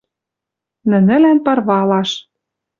Нӹнӹлӓн 0.89 1.37
парвалаш— 1.45 2.09